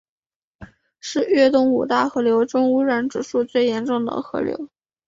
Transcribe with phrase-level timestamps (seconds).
[0.99, 4.67] 是粤东五大河流中污染指数最严重的河流。